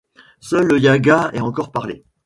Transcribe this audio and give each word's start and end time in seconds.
Seul 0.39 0.65
le 0.65 0.79
yagua 0.79 1.29
est 1.31 1.41
encore 1.41 1.71
parlé. 1.71 2.03